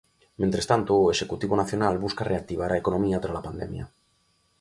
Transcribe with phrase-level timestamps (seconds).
[0.41, 3.85] Mentres tanto, o Executivo nacional busca reactivar a economía trala pandemia.